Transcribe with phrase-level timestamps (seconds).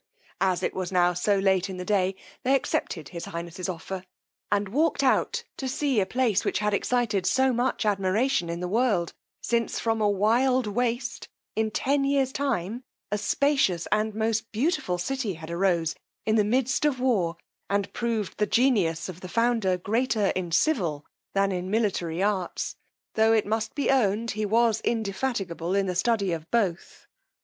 [0.39, 4.03] As it was now so late in the day, they accepted his highness's offer,
[4.51, 8.67] and walked out to see a place which had excited so much admiration in the
[8.67, 14.97] world, since from a wild waste, in ten years time, a spacious and most beautiful
[14.97, 15.93] city had arose
[16.25, 17.37] in the midst of war,
[17.69, 21.05] and proved the genius of the founder greater in civil
[21.35, 22.75] than in military arts,
[23.13, 27.05] tho' it must be owned he was indefatigable in the study of both.